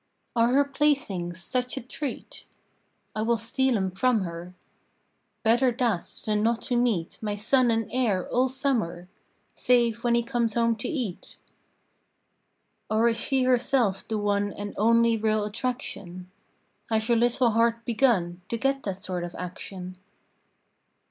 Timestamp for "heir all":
7.91-8.47